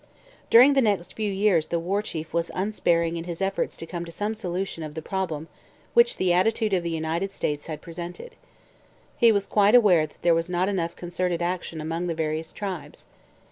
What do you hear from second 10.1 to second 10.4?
there